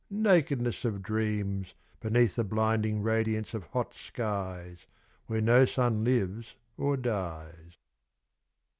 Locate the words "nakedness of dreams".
0.09-1.75